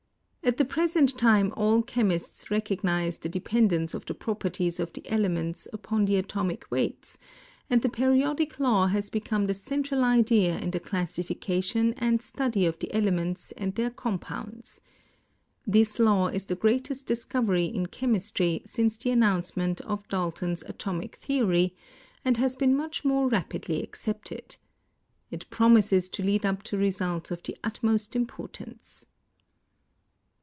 [0.43, 5.07] At the present time all chemists recognize the depen dence of the properties of the
[5.07, 7.19] elements upon the atomic weights,
[7.69, 12.79] and the periodic law has become the central idea in the classification and study of
[12.79, 14.81] the elements and their compounds.
[15.67, 21.17] This law is the greatest discovery in chem istry since the announcement of Dalton's atomic
[21.17, 21.75] theory,
[22.25, 24.57] and has been much more rapidly accepted.
[25.29, 29.05] It promises to lead up to results of the utmost importance.